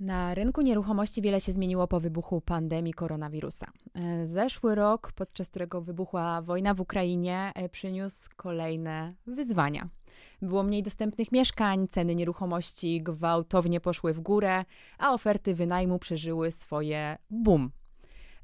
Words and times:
Na 0.00 0.34
rynku 0.34 0.60
nieruchomości 0.60 1.22
wiele 1.22 1.40
się 1.40 1.52
zmieniło 1.52 1.88
po 1.88 2.00
wybuchu 2.00 2.40
pandemii 2.40 2.94
koronawirusa. 2.94 3.66
E, 3.94 4.26
zeszły 4.26 4.74
rok, 4.74 5.12
podczas 5.12 5.50
którego 5.50 5.80
wybuchła 5.80 6.42
wojna 6.42 6.74
w 6.74 6.80
Ukrainie, 6.80 7.52
e, 7.54 7.68
przyniósł 7.68 8.30
kolejne 8.36 9.14
wyzwania. 9.26 9.88
Było 10.42 10.62
mniej 10.62 10.82
dostępnych 10.82 11.32
mieszkań, 11.32 11.88
ceny 11.88 12.14
nieruchomości 12.14 13.02
gwałtownie 13.02 13.80
poszły 13.80 14.12
w 14.12 14.20
górę, 14.20 14.64
a 14.98 15.12
oferty 15.12 15.54
wynajmu 15.54 15.98
przeżyły 15.98 16.50
swoje 16.50 17.18
boom. 17.30 17.70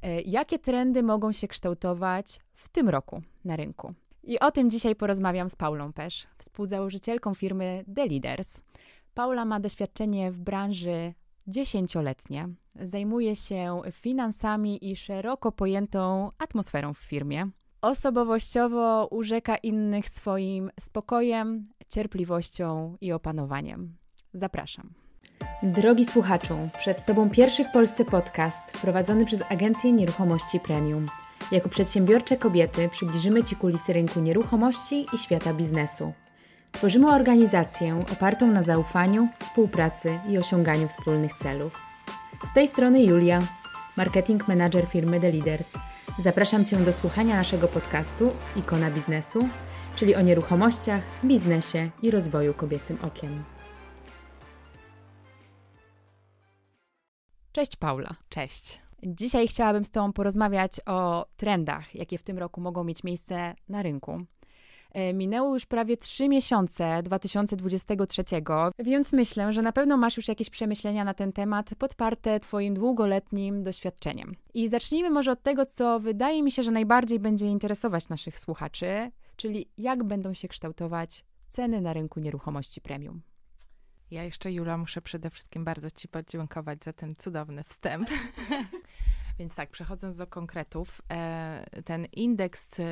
E, 0.03 0.21
jakie 0.21 0.59
trendy 0.59 1.03
mogą 1.03 1.33
się 1.33 1.49
kształtować 1.49 2.41
w 2.55 2.69
tym 2.69 2.89
roku 2.89 3.23
na 3.45 3.57
rynku? 3.57 3.95
I 4.25 4.39
o 4.39 4.51
tym 4.51 4.71
dzisiaj 4.71 4.97
porozmawiam 4.97 5.49
z 5.49 5.57
Paulą 5.57 5.93
Pesz, 5.93 6.27
współzałożycielką 6.39 7.35
firmy 7.35 7.85
The 7.95 8.07
Leaders. 8.07 8.61
Paula 9.15 9.45
ma 9.45 9.61
doświadczenie 9.61 10.31
w 10.31 10.39
branży 10.39 11.15
dziesięcioletnie. 11.47 12.49
Zajmuje 12.81 13.37
się 13.37 13.81
finansami 13.93 14.91
i 14.91 14.97
szeroko 14.97 15.53
pojętą 15.53 16.31
atmosferą 16.39 16.95
w 16.95 16.99
firmie. 16.99 17.51
Osobowościowo 17.83 19.07
urzeka 19.11 19.57
innych 19.57 20.09
swoim 20.09 20.71
spokojem, 20.81 21.69
cierpliwością 21.89 22.97
i 23.01 23.13
opanowaniem. 23.13 23.97
Zapraszam. 24.33 24.95
Drogi 25.63 26.05
słuchaczu, 26.05 26.55
przed 26.79 27.07
Tobą 27.07 27.31
pierwszy 27.31 27.65
w 27.65 27.71
Polsce 27.73 28.05
podcast 28.05 28.73
prowadzony 28.81 29.25
przez 29.27 29.43
Agencję 29.51 29.93
Nieruchomości 29.93 30.61
Premium. 30.61 31.07
Jako 31.53 31.69
przedsiębiorcze 31.69 32.37
kobiety 32.37 32.89
przybliżymy 32.89 33.45
Ci 33.45 33.57
kulisy 33.57 33.93
rynku 33.93 34.21
nieruchomości 34.21 35.07
i 35.13 35.19
świata 35.19 35.55
biznesu. 35.55 36.13
Tworzymy 36.73 37.15
organizację 37.15 38.05
opartą 38.13 38.47
na 38.47 38.63
zaufaniu, 38.63 39.29
współpracy 39.39 40.19
i 40.29 40.39
osiąganiu 40.39 40.89
wspólnych 40.89 41.35
celów. 41.35 41.83
Z 42.47 42.53
tej 42.53 42.69
strony 42.69 43.03
Julia, 43.03 43.41
marketing 43.97 44.49
manager 44.49 44.87
firmy 44.87 45.21
The 45.21 45.33
Leaders. 45.33 45.75
Zapraszam 46.19 46.65
Cię 46.65 46.77
do 46.77 46.93
słuchania 46.93 47.37
naszego 47.37 47.69
podcastu 47.69 48.33
Ikona 48.57 48.91
Biznesu, 48.91 49.49
czyli 49.97 50.15
o 50.15 50.21
nieruchomościach, 50.21 51.03
biznesie 51.25 51.91
i 52.03 52.11
rozwoju 52.11 52.55
kobiecym 52.55 52.99
okiem. 53.03 53.45
Cześć 57.53 57.77
Paula. 57.77 58.17
Cześć. 58.29 58.81
Dzisiaj 59.03 59.49
chciałabym 59.49 59.85
z 59.85 59.91
Tobą 59.91 60.13
porozmawiać 60.13 60.81
o 60.87 61.27
trendach, 61.37 61.95
jakie 61.95 62.19
w 62.19 62.23
tym 62.23 62.39
roku 62.39 62.61
mogą 62.61 62.85
mieć 62.85 63.05
miejsce 63.05 63.55
na 63.69 63.83
rynku. 63.83 64.25
E, 64.93 65.13
minęło 65.13 65.55
już 65.55 65.67
prawie 65.67 65.97
trzy 65.97 66.29
miesiące 66.29 67.03
2023, 67.03 68.25
więc 68.79 69.13
myślę, 69.13 69.53
że 69.53 69.63
na 69.63 69.73
pewno 69.73 69.97
masz 69.97 70.17
już 70.17 70.29
jakieś 70.29 70.51
przemyślenia 70.51 71.05
na 71.05 71.15
ten 71.15 71.33
temat 71.33 71.75
podparte 71.75 72.41
Twoim 72.41 72.75
długoletnim 72.75 73.63
doświadczeniem. 73.63 74.37
I 74.55 74.69
zacznijmy 74.69 75.11
może 75.11 75.33
od 75.33 75.43
tego, 75.43 75.67
co 75.67 76.01
wydaje 76.01 76.43
mi 76.43 76.51
się, 76.51 76.63
że 76.63 76.71
najbardziej 76.71 77.19
będzie 77.19 77.47
interesować 77.47 78.09
naszych 78.09 78.39
słuchaczy, 78.39 79.11
czyli 79.37 79.69
jak 79.79 80.05
będą 80.05 80.35
się 80.35 80.49
kształtować 80.49 81.25
ceny 81.49 81.81
na 81.81 81.93
rynku 81.93 82.21
nieruchomości 82.21 82.81
premium. 82.81 83.23
Ja 84.11 84.25
jeszcze, 84.25 84.53
Jula, 84.53 84.77
muszę 84.77 85.03
przede 85.03 85.31
wszystkim 85.31 85.65
bardzo 85.65 85.91
Ci 85.91 86.09
podziękować 86.09 86.85
za 86.85 86.93
ten 86.93 87.15
cudowny 87.15 87.65
wstęp. 87.65 88.11
Więc 89.39 89.55
tak, 89.55 89.71
przechodząc 89.71 90.17
do 90.17 90.27
konkretów, 90.27 91.03
e, 91.09 91.65
ten 91.85 92.07
indeks 92.13 92.81
e, 92.81 92.85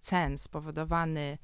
cen 0.00 0.38
spowodowany 0.38 1.38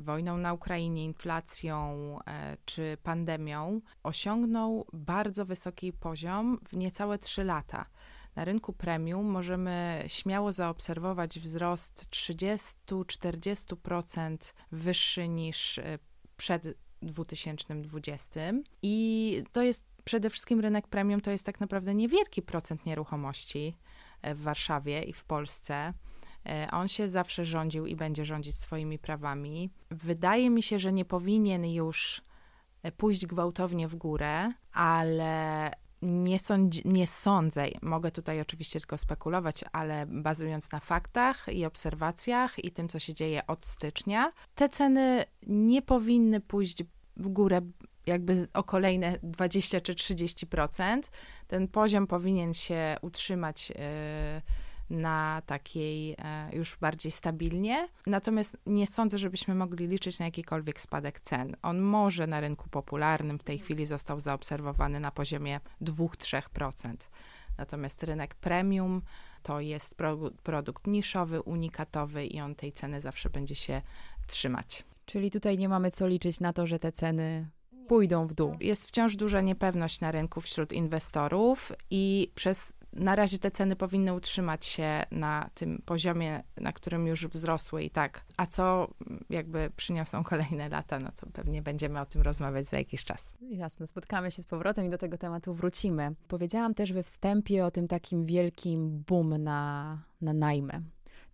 wojną 0.00 0.36
na 0.36 0.52
Ukrainie, 0.52 1.04
inflacją 1.04 2.18
e, 2.26 2.56
czy 2.64 2.96
pandemią 3.02 3.80
osiągnął 4.02 4.86
bardzo 4.92 5.44
wysoki 5.44 5.92
poziom 5.92 6.58
w 6.68 6.76
niecałe 6.76 7.18
3 7.18 7.44
lata. 7.44 7.86
Na 8.36 8.44
rynku 8.44 8.72
premium 8.72 9.26
możemy 9.26 10.04
śmiało 10.06 10.52
zaobserwować 10.52 11.40
wzrost 11.40 12.10
30-40% 12.10 14.36
wyższy 14.72 15.28
niż 15.28 15.80
przed 16.36 16.62
2020 17.02 18.40
i 18.82 19.44
to 19.52 19.62
jest 19.62 19.87
przede 20.08 20.30
wszystkim 20.30 20.60
rynek 20.60 20.88
premium 20.88 21.20
to 21.20 21.30
jest 21.30 21.46
tak 21.46 21.60
naprawdę 21.60 21.94
niewielki 21.94 22.42
procent 22.42 22.86
nieruchomości 22.86 23.76
e, 24.22 24.34
w 24.34 24.42
Warszawie 24.42 25.02
i 25.02 25.12
w 25.12 25.24
Polsce. 25.24 25.92
E, 26.46 26.68
on 26.72 26.88
się 26.88 27.08
zawsze 27.08 27.44
rządził 27.44 27.86
i 27.86 27.96
będzie 27.96 28.24
rządzić 28.24 28.56
swoimi 28.56 28.98
prawami. 28.98 29.70
Wydaje 29.90 30.50
mi 30.50 30.62
się, 30.62 30.78
że 30.78 30.92
nie 30.92 31.04
powinien 31.04 31.64
już 31.64 32.22
e, 32.82 32.92
pójść 32.92 33.26
gwałtownie 33.26 33.88
w 33.88 33.94
górę, 33.94 34.52
ale 34.72 35.70
nie, 36.02 36.38
sądzi, 36.38 36.82
nie 36.84 37.06
sądzę, 37.06 37.66
mogę 37.82 38.10
tutaj 38.10 38.40
oczywiście 38.40 38.80
tylko 38.80 38.98
spekulować, 38.98 39.64
ale 39.72 40.06
bazując 40.06 40.72
na 40.72 40.80
faktach 40.80 41.48
i 41.48 41.64
obserwacjach 41.64 42.64
i 42.64 42.70
tym, 42.70 42.88
co 42.88 42.98
się 42.98 43.14
dzieje 43.14 43.46
od 43.46 43.66
stycznia, 43.66 44.32
te 44.54 44.68
ceny 44.68 45.24
nie 45.46 45.82
powinny 45.82 46.40
pójść 46.40 46.84
w 47.16 47.28
górę 47.28 47.60
jakby 48.08 48.48
o 48.54 48.62
kolejne 48.62 49.18
20 49.22 49.80
czy 49.80 49.94
30%. 49.94 51.00
Ten 51.48 51.68
poziom 51.68 52.06
powinien 52.06 52.54
się 52.54 52.96
utrzymać 53.02 53.72
e, 53.76 54.42
na 54.90 55.42
takiej 55.46 56.16
e, 56.18 56.48
już 56.52 56.76
bardziej 56.76 57.12
stabilnie. 57.12 57.88
Natomiast 58.06 58.58
nie 58.66 58.86
sądzę, 58.86 59.18
żebyśmy 59.18 59.54
mogli 59.54 59.88
liczyć 59.88 60.18
na 60.18 60.24
jakikolwiek 60.24 60.80
spadek 60.80 61.20
cen. 61.20 61.56
On 61.62 61.78
może 61.78 62.26
na 62.26 62.40
rynku 62.40 62.68
popularnym 62.68 63.38
w 63.38 63.42
tej 63.42 63.58
chwili 63.58 63.86
został 63.86 64.20
zaobserwowany 64.20 65.00
na 65.00 65.10
poziomie 65.10 65.60
2-3%. 65.82 66.96
Natomiast 67.58 68.02
rynek 68.02 68.34
premium 68.34 69.02
to 69.42 69.60
jest 69.60 69.96
produkt 70.42 70.86
niszowy, 70.86 71.42
unikatowy 71.42 72.26
i 72.26 72.40
on 72.40 72.54
tej 72.54 72.72
ceny 72.72 73.00
zawsze 73.00 73.30
będzie 73.30 73.54
się 73.54 73.82
trzymać. 74.26 74.84
Czyli 75.06 75.30
tutaj 75.30 75.58
nie 75.58 75.68
mamy 75.68 75.90
co 75.90 76.06
liczyć 76.06 76.40
na 76.40 76.52
to, 76.52 76.66
że 76.66 76.78
te 76.78 76.92
ceny 76.92 77.48
pójdą 77.88 78.26
w 78.26 78.34
dół. 78.34 78.56
Jest 78.60 78.88
wciąż 78.88 79.16
duża 79.16 79.40
niepewność 79.40 80.00
na 80.00 80.12
rynku 80.12 80.40
wśród 80.40 80.72
inwestorów 80.72 81.72
i 81.90 82.32
przez 82.34 82.72
na 82.92 83.14
razie 83.14 83.38
te 83.38 83.50
ceny 83.50 83.76
powinny 83.76 84.14
utrzymać 84.14 84.66
się 84.66 85.04
na 85.10 85.50
tym 85.54 85.82
poziomie, 85.84 86.42
na 86.56 86.72
którym 86.72 87.06
już 87.06 87.26
wzrosły 87.26 87.82
i 87.82 87.90
tak. 87.90 88.24
A 88.36 88.46
co 88.46 88.88
jakby 89.30 89.70
przyniosą 89.76 90.24
kolejne 90.24 90.68
lata, 90.68 90.98
no 90.98 91.10
to 91.16 91.26
pewnie 91.32 91.62
będziemy 91.62 92.00
o 92.00 92.06
tym 92.06 92.22
rozmawiać 92.22 92.66
za 92.66 92.78
jakiś 92.78 93.04
czas. 93.04 93.34
Jasne, 93.40 93.86
spotkamy 93.86 94.30
się 94.30 94.42
z 94.42 94.46
powrotem 94.46 94.86
i 94.86 94.90
do 94.90 94.98
tego 94.98 95.18
tematu 95.18 95.54
wrócimy. 95.54 96.14
Powiedziałam 96.28 96.74
też 96.74 96.92
we 96.92 97.02
wstępie 97.02 97.64
o 97.64 97.70
tym 97.70 97.88
takim 97.88 98.26
wielkim 98.26 99.04
boom 99.06 99.42
na, 99.42 99.98
na 100.20 100.32
najmy 100.32 100.82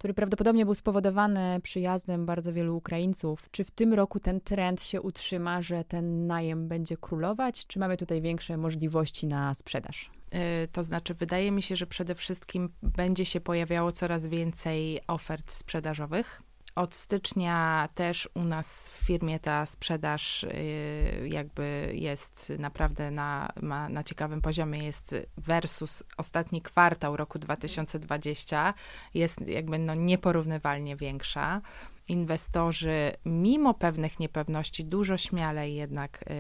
który 0.05 0.15
prawdopodobnie 0.15 0.65
był 0.65 0.75
spowodowany 0.75 1.61
przyjazdem 1.63 2.27
bardzo 2.27 2.53
wielu 2.53 2.77
Ukraińców. 2.77 3.49
Czy 3.51 3.65
w 3.65 3.71
tym 3.71 3.95
roku 3.95 4.21
ten 4.21 4.41
trend 4.41 4.83
się 4.83 5.03
utrzyma, 5.03 5.63
że 5.63 5.85
ten 5.85 6.27
najem 6.27 6.69
będzie 6.69 6.97
królować, 6.97 7.67
czy 7.67 7.79
mamy 7.79 7.97
tutaj 7.97 8.21
większe 8.21 8.57
możliwości 8.57 9.27
na 9.27 9.55
sprzedaż? 9.55 10.11
Y, 10.65 10.69
to 10.69 10.85
znaczy, 10.85 11.15
wydaje 11.15 11.51
mi 11.51 11.63
się, 11.63 11.77
że 11.77 11.87
przede 11.87 12.15
wszystkim 12.15 12.69
będzie 12.83 13.25
się 13.25 13.41
pojawiało 13.41 13.93
coraz 13.93 14.27
więcej 14.27 15.01
ofert 15.07 15.53
sprzedażowych. 15.53 16.43
Od 16.75 16.95
stycznia 16.95 17.89
też 17.95 18.29
u 18.35 18.45
nas 18.45 18.89
w 18.89 19.07
firmie 19.07 19.39
ta 19.41 19.67
sprzedaż 19.67 20.45
y, 20.45 21.29
jakby 21.29 21.91
jest 21.93 22.53
naprawdę 22.59 23.11
na, 23.11 23.53
ma, 23.63 23.89
na 23.89 24.05
ciekawym 24.05 24.41
poziomie, 24.41 24.85
jest 24.85 25.15
versus 25.37 26.05
ostatni 26.17 26.63
kwartał 26.63 27.17
roku 27.17 27.39
2020 27.39 28.75
jest 29.15 29.49
jakby 29.49 29.79
no 29.79 29.95
nieporównywalnie 29.95 30.97
większa. 30.97 31.61
Inwestorzy 32.09 33.13
mimo 33.25 33.75
pewnych 33.75 34.19
niepewności 34.19 34.85
dużo 34.85 35.17
śmialej 35.17 35.75
jednak 35.75 36.25
y, 36.31 36.35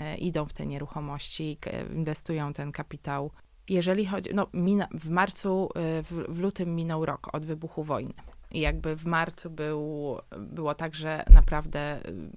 y, 0.00 0.16
idą 0.16 0.46
w 0.46 0.52
te 0.52 0.66
nieruchomości, 0.66 1.58
inwestują 1.94 2.52
ten 2.52 2.72
kapitał 2.72 3.30
jeżeli 3.68 4.06
chodzi, 4.06 4.30
no 4.34 4.46
mina, 4.52 4.88
w 4.94 5.10
marcu, 5.10 5.68
w, 5.74 6.24
w, 6.28 6.38
lutym 6.38 6.74
minął 6.74 7.06
rok 7.06 7.34
od 7.34 7.46
wybuchu 7.46 7.84
wojny. 7.84 8.12
I 8.52 8.60
jakby 8.60 8.96
w 8.96 9.06
marcu 9.06 9.50
był, 9.50 10.16
było 10.38 10.74
tak, 10.74 10.94
że 10.94 11.24
naprawdę 11.30 12.06
y, 12.08 12.30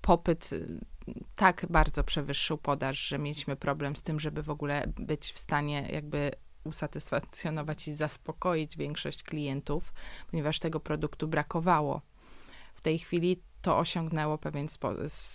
popyt 0.00 0.52
y, 0.52 0.80
tak 1.34 1.66
bardzo 1.70 2.04
przewyższył 2.04 2.58
podaż, 2.58 2.98
że 2.98 3.18
mieliśmy 3.18 3.56
problem 3.56 3.96
z 3.96 4.02
tym, 4.02 4.20
żeby 4.20 4.42
w 4.42 4.50
ogóle 4.50 4.84
być 4.96 5.32
w 5.32 5.38
stanie 5.38 5.88
jakby 5.92 6.30
usatysfakcjonować 6.64 7.88
i 7.88 7.94
zaspokoić 7.94 8.76
większość 8.76 9.22
klientów, 9.22 9.92
ponieważ 10.30 10.58
tego 10.58 10.80
produktu 10.80 11.28
brakowało. 11.28 12.02
W 12.74 12.80
tej 12.80 12.98
chwili 12.98 13.42
to 13.62 13.78
osiągnęło 13.78 14.38
pewien 14.38 14.68
spo, 14.68 14.92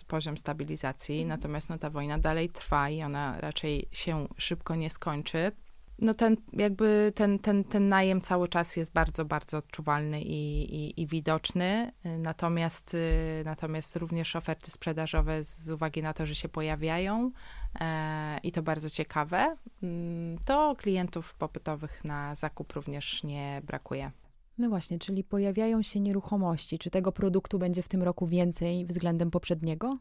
poziom 0.07 0.37
stabilizacji, 0.37 1.21
mhm. 1.21 1.29
natomiast 1.29 1.69
no, 1.69 1.77
ta 1.77 1.89
wojna 1.89 2.17
dalej 2.17 2.49
trwa 2.49 2.89
i 2.89 3.03
ona 3.03 3.41
raczej 3.41 3.89
się 3.91 4.27
szybko 4.37 4.75
nie 4.75 4.89
skończy 4.89 5.51
no 5.99 6.13
ten 6.13 6.37
jakby 6.53 7.11
ten, 7.15 7.39
ten, 7.39 7.63
ten 7.63 7.89
najem 7.89 8.21
cały 8.21 8.47
czas 8.47 8.75
jest 8.75 8.93
bardzo, 8.93 9.25
bardzo 9.25 9.57
odczuwalny 9.57 10.21
i, 10.21 10.75
i, 10.75 11.01
i 11.01 11.07
widoczny. 11.07 11.91
Natomiast, 12.19 12.93
y, 12.93 13.41
natomiast 13.45 13.95
również 13.95 14.35
oferty 14.35 14.71
sprzedażowe 14.71 15.43
z 15.43 15.69
uwagi 15.69 16.01
na 16.01 16.13
to, 16.13 16.25
że 16.25 16.35
się 16.35 16.49
pojawiają, 16.49 17.31
e, 17.79 18.39
i 18.43 18.51
to 18.51 18.63
bardzo 18.63 18.89
ciekawe, 18.89 19.57
mm, 19.83 20.37
to 20.45 20.75
klientów 20.77 21.33
popytowych 21.33 22.03
na 22.03 22.35
zakup 22.35 22.73
również 22.73 23.23
nie 23.23 23.61
brakuje. 23.65 24.11
No 24.57 24.69
właśnie, 24.69 24.99
czyli 24.99 25.23
pojawiają 25.23 25.81
się 25.81 25.99
nieruchomości. 25.99 26.79
Czy 26.79 26.89
tego 26.89 27.11
produktu 27.11 27.59
będzie 27.59 27.81
w 27.81 27.89
tym 27.89 28.03
roku 28.03 28.27
więcej 28.27 28.85
względem 28.85 29.31
poprzedniego? 29.31 29.97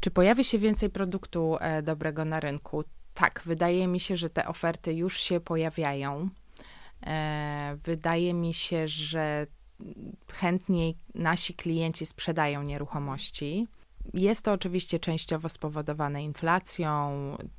Czy 0.00 0.10
pojawi 0.10 0.44
się 0.44 0.58
więcej 0.58 0.90
produktu 0.90 1.56
e, 1.60 1.82
dobrego 1.82 2.24
na 2.24 2.40
rynku? 2.40 2.84
Tak, 3.14 3.42
wydaje 3.44 3.86
mi 3.86 4.00
się, 4.00 4.16
że 4.16 4.30
te 4.30 4.48
oferty 4.48 4.94
już 4.94 5.20
się 5.20 5.40
pojawiają. 5.40 6.28
E, 7.06 7.76
wydaje 7.84 8.34
mi 8.34 8.54
się, 8.54 8.88
że 8.88 9.46
chętniej 10.32 10.96
nasi 11.14 11.54
klienci 11.54 12.06
sprzedają 12.06 12.62
nieruchomości. 12.62 13.66
Jest 14.14 14.42
to 14.42 14.52
oczywiście 14.52 14.98
częściowo 14.98 15.48
spowodowane 15.48 16.24
inflacją, 16.24 17.10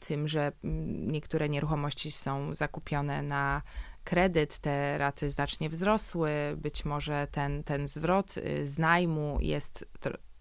tym, 0.07 0.27
że 0.27 0.51
mm, 0.63 1.11
niektóre 1.11 1.49
nieruchomości 1.49 2.11
są 2.11 2.55
zakupione 2.55 3.21
na 3.21 3.61
kredyt, 4.03 4.57
te 4.57 4.97
raty 4.97 5.29
znacznie 5.29 5.69
wzrosły, 5.69 6.31
być 6.57 6.85
może 6.85 7.27
ten, 7.31 7.63
ten 7.63 7.87
zwrot 7.87 8.37
y, 8.37 8.67
z 8.67 8.79
najmu 8.79 9.37
jest 9.41 9.85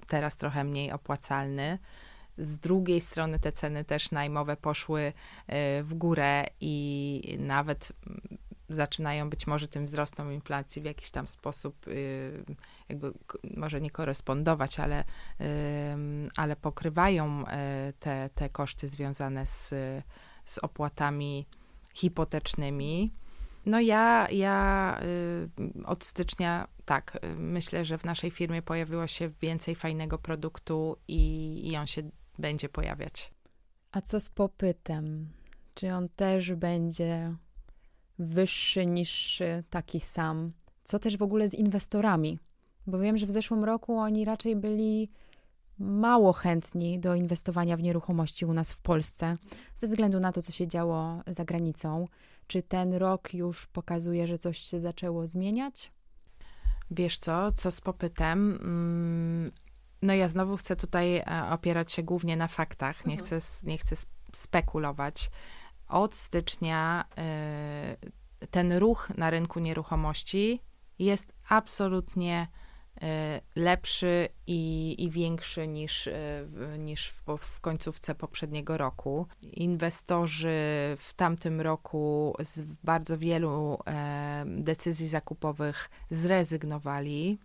teraz 0.07 0.37
trochę 0.37 0.65
mniej 0.65 0.93
opłacalny. 0.93 1.79
Z 2.37 2.59
drugiej 2.59 3.01
strony 3.01 3.39
te 3.39 3.53
ceny 3.53 3.85
też 3.85 4.11
najmowe 4.11 4.57
poszły 4.57 5.01
y, 5.01 5.13
w 5.83 5.95
górę 5.95 6.45
i 6.61 7.37
nawet 7.39 7.93
zaczynają 8.69 9.31
być 9.31 9.47
może 9.47 9.69
tym 9.69 9.87
wzrostom 9.87 10.33
inflacji 10.33 10.83
w 10.83 10.85
jakiś 10.85 11.11
tam 11.11 11.27
sposób 11.27 11.89
y, 11.89 12.45
jakby 12.89 13.13
może 13.57 13.81
nie 13.81 13.91
korespondować, 13.91 14.81
ale, 14.81 15.05
ale 16.37 16.57
pokrywają 16.57 17.45
te, 18.01 18.31
te 18.35 18.49
koszty 18.49 18.89
związane 18.89 19.47
z, 19.47 19.75
z 20.45 20.59
opłatami 20.59 21.47
hipotecznymi. 21.95 23.13
No 23.67 23.81
ja, 23.81 24.29
ja 24.31 24.99
y, 25.03 25.85
od 25.85 26.05
stycznia 26.05 26.69
tak, 26.85 27.19
y, 27.25 27.35
myślę, 27.37 27.85
że 27.85 27.99
w 27.99 28.05
naszej 28.05 28.31
firmie 28.31 28.63
pojawiło 28.63 29.07
się 29.07 29.29
więcej 29.29 29.75
fajnego 29.75 30.19
produktu 30.19 30.97
i, 31.09 31.63
i 31.71 31.77
on 31.77 31.87
się 31.87 32.03
będzie 32.39 32.69
pojawiać. 32.69 33.31
A 33.93 34.01
co 34.01 34.21
z 34.21 34.29
popytem? 34.29 35.29
Czy 35.75 35.95
on 35.95 36.09
też 36.09 36.55
będzie 36.55 37.37
wyższy, 38.19 38.87
niższy, 38.87 39.65
taki 39.71 40.01
sam? 40.01 40.53
Co 40.85 40.99
też 40.99 41.17
w 41.17 41.23
ogóle 41.23 41.49
z 41.49 41.55
inwestorami? 41.55 42.39
Bo 42.87 42.99
wiem, 42.99 43.17
że 43.17 43.27
w 43.27 43.31
zeszłym 43.31 43.65
roku 43.65 43.99
oni 43.99 44.25
raczej 44.25 44.57
byli 44.57 45.11
mało 45.79 46.33
chętni 46.33 47.01
do 47.01 47.15
inwestowania 47.15 47.77
w 47.77 47.83
nieruchomości 47.83 48.47
u 48.47 48.53
nas 48.53 48.73
w 48.73 48.81
Polsce, 48.81 49.37
ze 49.77 49.87
względu 49.87 50.21
na 50.21 50.33
to, 50.33 50.43
co 50.43 50.53
się 50.53 50.69
działo 50.69 51.23
za 51.27 51.45
granicą. 51.45 52.09
Czy 52.47 52.63
ten 52.63 52.95
rok 52.95 53.35
już 53.35 53.67
pokazuje, 53.67 54.27
że 54.27 54.39
coś 54.39 54.59
się 54.59 54.81
zaczęło 54.81 55.27
zmieniać? 55.27 55.93
Wiesz 56.91 57.19
co, 57.19 57.53
co 57.53 57.71
z 57.71 57.81
popytem? 57.81 58.59
No 60.05 60.15
ja 60.15 60.29
znowu 60.29 60.57
chcę 60.57 60.77
tutaj 60.77 61.17
e, 61.17 61.25
opierać 61.51 61.93
się 61.93 62.03
głównie 62.03 62.37
na 62.37 62.49
faktach, 62.49 63.07
nie, 63.07 63.15
mhm. 63.15 63.41
chcę, 63.41 63.67
nie 63.67 63.79
chcę 63.79 63.97
spekulować. 64.33 65.31
Od 65.89 66.15
stycznia 66.15 67.05
e, 67.19 67.97
ten 68.51 68.73
ruch 68.73 69.11
na 69.17 69.31
rynku 69.31 69.61
nieruchomości 69.61 70.61
jest 70.99 71.33
absolutnie 71.49 72.47
E, 73.03 73.41
lepszy 73.57 74.29
i, 74.47 74.95
i 74.99 75.11
większy 75.11 75.69
niż, 75.69 76.07
e, 76.07 76.47
niż 76.79 77.09
w, 77.09 77.23
w 77.41 77.61
końcówce 77.61 78.15
poprzedniego 78.15 78.77
roku. 78.77 79.27
Inwestorzy 79.53 80.57
w 80.97 81.15
tamtym 81.17 81.61
roku 81.61 82.35
z 82.41 82.63
bardzo 82.85 83.19
wielu 83.19 83.79
e, 83.87 84.45
decyzji 84.47 85.09
zakupowych 85.09 85.91
zrezygnowali. 86.11 87.39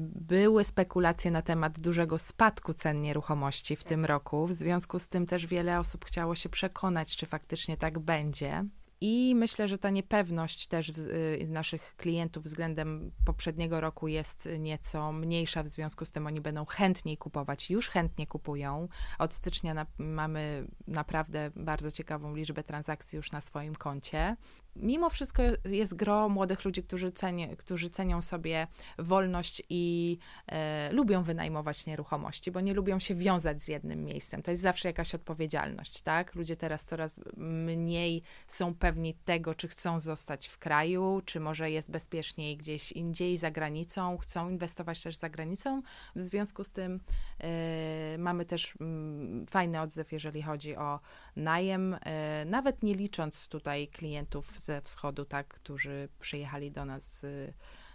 Były 0.00 0.64
spekulacje 0.64 1.30
na 1.30 1.42
temat 1.42 1.80
dużego 1.80 2.18
spadku 2.18 2.74
cen 2.74 3.02
nieruchomości 3.02 3.76
w 3.76 3.84
tym 3.84 4.04
roku. 4.04 4.46
W 4.46 4.52
związku 4.52 4.98
z 4.98 5.08
tym 5.08 5.26
też 5.26 5.46
wiele 5.46 5.78
osób 5.78 6.04
chciało 6.04 6.34
się 6.34 6.48
przekonać, 6.48 7.16
czy 7.16 7.26
faktycznie 7.26 7.76
tak 7.76 7.98
będzie. 7.98 8.64
I 9.00 9.34
myślę, 9.36 9.68
że 9.68 9.78
ta 9.78 9.90
niepewność 9.90 10.66
też 10.66 10.88
y, 10.88 11.46
naszych 11.48 11.96
klientów 11.96 12.44
względem 12.44 13.12
poprzedniego 13.24 13.80
roku 13.80 14.08
jest 14.08 14.48
nieco 14.58 15.12
mniejsza, 15.12 15.62
w 15.62 15.68
związku 15.68 16.04
z 16.04 16.12
tym 16.12 16.26
oni 16.26 16.40
będą 16.40 16.64
chętniej 16.64 17.16
kupować, 17.16 17.70
już 17.70 17.88
chętnie 17.88 18.26
kupują. 18.26 18.88
Od 19.18 19.32
stycznia 19.32 19.74
na, 19.74 19.86
mamy 19.98 20.66
naprawdę 20.86 21.50
bardzo 21.56 21.90
ciekawą 21.90 22.34
liczbę 22.34 22.62
transakcji 22.62 23.16
już 23.16 23.32
na 23.32 23.40
swoim 23.40 23.74
koncie 23.74 24.36
mimo 24.80 25.10
wszystko 25.10 25.42
jest 25.64 25.94
gro 25.94 26.28
młodych 26.28 26.64
ludzi, 26.64 26.82
którzy, 26.82 27.12
ceni, 27.12 27.56
którzy 27.56 27.90
cenią 27.90 28.22
sobie 28.22 28.66
wolność 28.98 29.62
i 29.70 30.18
e, 30.46 30.92
lubią 30.92 31.22
wynajmować 31.22 31.86
nieruchomości, 31.86 32.50
bo 32.50 32.60
nie 32.60 32.74
lubią 32.74 32.98
się 32.98 33.14
wiązać 33.14 33.62
z 33.62 33.68
jednym 33.68 34.04
miejscem. 34.04 34.42
To 34.42 34.50
jest 34.50 34.62
zawsze 34.62 34.88
jakaś 34.88 35.14
odpowiedzialność, 35.14 36.02
tak? 36.02 36.34
Ludzie 36.34 36.56
teraz 36.56 36.84
coraz 36.84 37.20
mniej 37.36 38.22
są 38.46 38.74
pewni 38.74 39.14
tego, 39.14 39.54
czy 39.54 39.68
chcą 39.68 40.00
zostać 40.00 40.46
w 40.46 40.58
kraju, 40.58 41.22
czy 41.24 41.40
może 41.40 41.70
jest 41.70 41.90
bezpieczniej 41.90 42.56
gdzieś 42.56 42.92
indziej, 42.92 43.36
za 43.36 43.50
granicą, 43.50 44.18
chcą 44.18 44.50
inwestować 44.50 45.02
też 45.02 45.16
za 45.16 45.28
granicą. 45.30 45.82
W 46.16 46.20
związku 46.20 46.64
z 46.64 46.72
tym 46.72 47.00
e, 47.40 48.18
mamy 48.18 48.44
też 48.44 48.74
m, 48.80 48.86
mm, 48.86 49.46
fajny 49.46 49.80
odzew, 49.80 50.12
jeżeli 50.12 50.42
chodzi 50.42 50.76
o 50.76 51.00
najem, 51.36 51.96
e, 52.00 52.44
nawet 52.44 52.82
nie 52.82 52.94
licząc 52.94 53.48
tutaj 53.48 53.88
klientów 53.88 54.60
ze 54.66 54.80
wschodu, 54.80 55.24
tak, 55.24 55.48
którzy 55.48 56.08
przyjechali 56.20 56.70
do 56.70 56.84
nas 56.84 57.24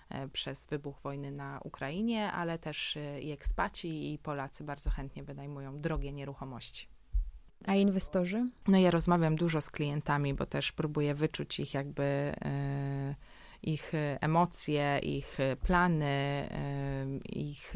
e, 0.09 0.27
przez 0.29 0.65
wybuch 0.65 0.99
wojny 1.03 1.31
na 1.31 1.59
Ukrainie, 1.63 2.31
ale 2.31 2.57
też 2.57 2.97
e, 2.97 3.21
i 3.21 3.31
ekspaci 3.31 4.13
i 4.13 4.17
Polacy 4.17 4.63
bardzo 4.63 4.89
chętnie 4.89 5.23
wynajmują 5.23 5.81
drogie 5.81 6.13
nieruchomości. 6.13 6.87
A 7.65 7.75
inwestorzy? 7.75 8.49
No 8.67 8.77
ja 8.77 8.91
rozmawiam 8.91 9.35
dużo 9.35 9.61
z 9.61 9.69
klientami, 9.69 10.33
bo 10.33 10.45
też 10.45 10.71
próbuję 10.71 11.15
wyczuć 11.15 11.59
ich 11.59 11.73
jakby 11.73 12.33
ich 13.63 13.91
emocje, 14.21 14.99
ich 14.99 15.37
plany, 15.63 16.47
ich 17.29 17.73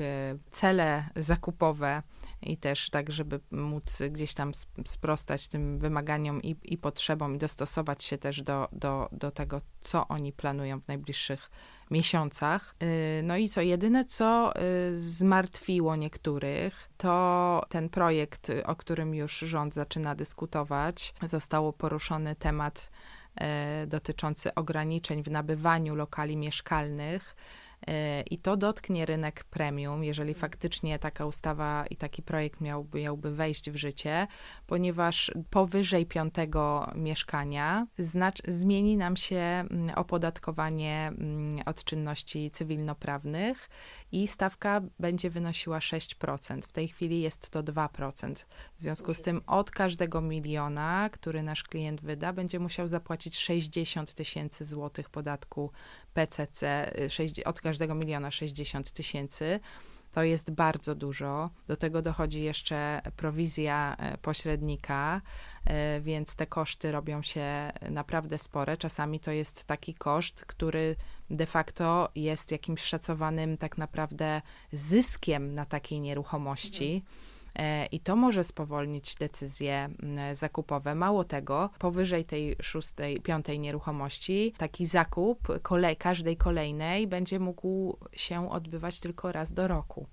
cele 0.52 1.10
zakupowe 1.16 2.04
i 2.42 2.58
też 2.58 2.90
tak, 2.90 3.12
żeby 3.12 3.40
móc 3.52 4.02
gdzieś 4.10 4.34
tam 4.34 4.52
sprostać 4.86 5.48
tym 5.48 5.80
wymaganiom 5.80 6.44
i, 6.44 6.56
i 6.64 6.78
potrzebom 6.78 7.36
i 7.36 7.38
dostosować 7.38 8.04
się 8.04 8.18
też 8.18 8.42
do, 8.42 8.68
do, 8.72 9.10
do 9.12 9.32
tego, 9.32 9.62
co 9.82 10.08
oni 10.08 10.34
planują 10.34 10.82
w 10.82 10.88
najbliższych 10.88 11.52
miesiącach. 11.92 12.76
No 13.24 13.38
i 13.38 13.50
co, 13.50 13.62
jedyne 13.62 14.06
co 14.06 14.54
zmartwiło 14.98 15.96
niektórych, 15.96 16.90
to 16.98 17.64
ten 17.70 17.90
projekt, 17.90 18.52
o 18.66 18.76
którym 18.76 19.16
już 19.16 19.40
rząd 19.40 19.74
zaczyna 19.74 20.16
dyskutować. 20.16 21.14
Zostało 21.22 21.74
poruszony 21.74 22.36
temat 22.36 22.92
dotyczący 23.88 24.54
ograniczeń 24.54 25.24
w 25.24 25.32
nabywaniu 25.32 25.96
lokali 25.96 26.38
mieszkalnych 26.38 27.36
E, 27.88 28.22
I 28.32 28.38
to 28.38 28.58
dotknie 28.58 29.06
rynek 29.06 29.44
premium, 29.44 30.04
jeżeli 30.04 30.30
mm. 30.30 30.40
faktycznie 30.40 31.00
taka 31.00 31.26
ustawa 31.26 31.86
i 31.90 31.96
taki 31.96 32.22
projekt 32.22 32.62
miałby, 32.62 33.02
miałby 33.02 33.32
wejść 33.32 33.72
w 33.72 33.76
życie, 33.76 34.28
ponieważ 34.68 35.32
powyżej 35.50 36.06
piątego 36.06 36.92
mieszkania 36.96 37.88
znacz, 37.98 38.42
zmieni 38.48 38.98
nam 38.98 39.18
się 39.18 39.38
mm, 39.38 39.90
opodatkowanie 39.96 41.08
mm, 41.08 41.60
od 41.66 41.84
czynności 41.84 42.52
cywilnoprawnych 42.52 43.70
i 44.16 44.28
stawka 44.28 44.82
będzie 45.00 45.30
wynosiła 45.30 45.80
6%. 45.80 46.62
W 46.62 46.72
tej 46.72 46.88
chwili 46.88 47.22
jest 47.22 47.50
to 47.50 47.64
2%. 47.64 48.46
W 48.76 48.80
związku 48.80 49.14
z 49.14 49.22
tym 49.22 49.42
od 49.48 49.72
każdego 49.72 50.22
miliona, 50.22 51.10
który 51.12 51.44
nasz 51.44 51.64
klient 51.64 52.02
wyda, 52.02 52.34
będzie 52.34 52.60
musiał 52.60 52.88
zapłacić 52.88 53.38
60 53.38 54.14
tysięcy 54.14 54.66
złotych 54.66 55.10
podatku 55.10 55.72
PCC, 56.14 56.92
y, 57.40 57.46
od 57.46 57.62
każdego 57.62 57.96
miliona 57.96 58.32
60 58.32 58.92
tysięcy. 58.92 59.60
To 60.16 60.24
jest 60.24 60.52
bardzo 60.52 60.96
dużo. 60.96 61.50
Do 61.68 61.78
tego 61.78 62.02
dochodzi 62.02 62.42
jeszcze 62.44 63.02
prowizja 63.18 63.96
e, 64.00 64.18
pośrednika, 64.18 65.22
e, 65.66 66.02
więc 66.02 66.36
te 66.36 66.46
koszty 66.46 66.92
robią 66.92 67.22
się 67.22 67.72
naprawdę 67.92 68.38
spore. 68.38 68.78
Czasami 68.78 69.20
to 69.20 69.32
jest 69.32 69.64
taki 69.64 69.94
koszt, 69.94 70.46
który 70.46 70.96
de 71.30 71.46
facto 71.46 72.10
jest 72.16 72.52
jakimś 72.52 72.82
szacowanym 72.82 73.58
tak 73.58 73.78
naprawdę 73.78 74.42
zyskiem 74.72 75.54
na 75.54 75.66
takiej 75.66 76.00
nieruchomości. 76.00 76.94
Mhm 76.96 77.35
E, 77.35 77.35
i 77.92 78.00
to 78.00 78.16
może 78.16 78.44
spowolnić 78.44 79.16
decyzje 79.16 79.90
zakupowe. 80.34 80.96
Mało 80.96 81.24
tego, 81.24 81.70
powyżej 81.80 82.26
tej 82.26 82.56
szóstej, 82.62 83.22
piątej 83.22 83.60
nieruchomości, 83.60 84.54
taki 84.58 84.86
zakup 84.86 85.62
kolej, 85.62 85.96
każdej 85.96 86.38
kolejnej 86.38 87.08
będzie 87.08 87.40
mógł 87.40 87.98
się 88.14 88.52
odbywać 88.52 89.00
tylko 89.00 89.32
raz 89.32 89.54
do 89.54 89.68
roku. 89.68 90.08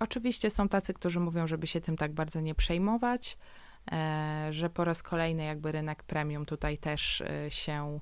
Oczywiście 0.00 0.50
są 0.50 0.68
tacy, 0.68 0.94
którzy 0.94 1.20
mówią, 1.20 1.46
żeby 1.46 1.66
się 1.66 1.80
tym 1.80 1.96
tak 1.96 2.12
bardzo 2.12 2.40
nie 2.40 2.54
przejmować, 2.54 3.38
e, 3.92 4.46
że 4.50 4.70
po 4.70 4.84
raz 4.84 5.02
kolejny 5.02 5.44
jakby 5.44 5.72
rynek 5.72 6.02
premium 6.02 6.46
tutaj 6.46 6.78
też 6.78 7.20
e, 7.20 7.50
się 7.50 8.00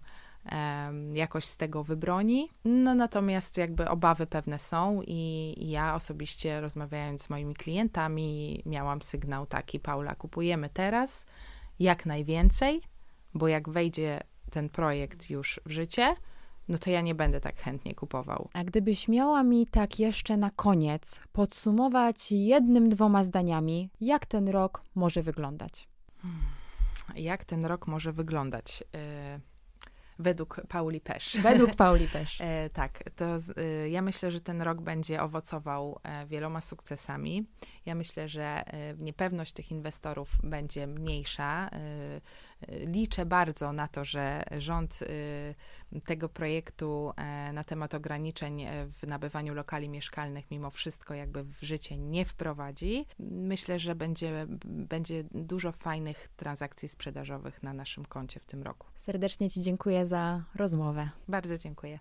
jakoś 1.15 1.45
z 1.45 1.57
tego 1.57 1.85
wybroni. 1.85 2.49
No 2.65 2.95
natomiast 2.95 3.59
jakby 3.59 3.89
obawy 3.89 4.27
pewne 4.27 4.59
są 4.59 5.03
i 5.07 5.55
ja 5.59 5.95
osobiście 5.95 6.61
rozmawiając 6.61 7.23
z 7.23 7.31
moimi 7.31 7.55
klientami 7.55 8.63
miałam 8.67 9.03
sygnał 9.03 9.47
taki, 9.47 9.81
Paula, 9.81 10.15
kupujemy 10.15 10.69
teraz 10.69 11.27
jak 11.81 12.07
najwięcej, 12.07 12.83
bo 13.35 13.49
jak 13.49 13.69
wejdzie 13.69 14.21
ten 14.51 14.69
projekt 14.69 15.31
już 15.31 15.61
w 15.67 15.71
życie, 15.71 16.17
no 16.69 16.79
to 16.79 16.91
ja 16.91 17.01
nie 17.01 17.15
będę 17.15 17.41
tak 17.41 17.57
chętnie 17.57 17.95
kupował. 17.95 18.49
A 18.53 18.65
gdybyś 18.65 19.09
miała 19.09 19.43
mi 19.43 19.67
tak 19.67 19.99
jeszcze 19.99 20.37
na 20.37 20.51
koniec 20.51 21.21
podsumować 21.33 22.33
jednym, 22.33 22.89
dwoma 22.89 23.23
zdaniami, 23.23 23.91
jak 24.01 24.27
ten 24.27 24.49
rok 24.49 24.83
może 24.95 25.23
wyglądać? 25.23 25.89
Hmm. 26.23 26.41
Jak 27.17 27.45
ten 27.45 27.67
rok 27.67 27.87
może 27.87 28.13
wyglądać? 28.13 28.85
Y 29.37 29.52
Według 30.23 30.61
Pauli 30.69 31.01
Pesz. 31.01 31.37
Według 31.43 31.75
Pauli 31.75 32.09
Pesz. 32.13 32.41
e, 32.41 32.71
tak, 32.71 33.03
to 33.17 33.25
e, 33.57 33.89
ja 33.89 34.03
myślę, 34.03 34.31
że 34.31 34.41
ten 34.41 34.63
rok 34.63 34.81
będzie 34.81 35.23
owocował 35.23 35.99
e, 36.03 36.27
wieloma 36.27 36.61
sukcesami. 36.61 37.47
Ja 37.87 37.95
myślę, 37.95 38.29
że 38.29 38.45
e, 38.45 38.95
niepewność 38.99 39.53
tych 39.53 39.71
inwestorów 39.71 40.29
będzie 40.43 40.87
mniejsza. 40.87 41.69
E, 41.69 41.79
e, 42.69 42.87
liczę 42.87 43.27
bardzo 43.27 43.73
na 43.73 43.89
to, 43.89 44.05
że 44.05 44.43
rząd 44.59 44.99
tego 46.07 46.29
projektu 46.29 47.13
na 47.53 47.65
temat 47.65 47.95
ograniczeń 47.95 48.67
w 49.01 49.07
nabywaniu 49.07 49.55
lokali 49.55 49.89
mieszkalnych 49.89 50.51
mimo 50.51 50.71
wszystko 50.71 51.15
jakby 51.15 51.45
w 51.45 51.59
życie 51.61 51.97
nie 51.97 52.25
wprowadzi. 52.25 53.07
Myślę, 53.19 53.79
że 53.79 53.95
będzie, 53.95 54.47
będzie 54.65 55.25
dużo 55.31 55.73
fajnych 55.73 56.29
transakcji 56.37 56.89
sprzedażowych 56.89 57.63
na 57.63 57.73
naszym 57.73 58.05
koncie 58.05 58.41
w 58.41 58.45
tym 58.45 58.63
roku. 58.63 58.87
Serdecznie 58.97 59.51
Ci 59.51 59.61
dziękuję 59.61 60.07
za 60.13 60.45
rozmowę. 60.55 61.11
Bardzo 61.29 61.59
dziękuję. 61.59 61.99